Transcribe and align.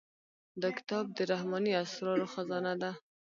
دا 0.61 0.69
کتاب 0.77 1.05
د 1.17 1.19
رحماني 1.31 1.71
اسرارو 1.83 2.25
خزانه 2.33 2.73
ده. 2.81 2.91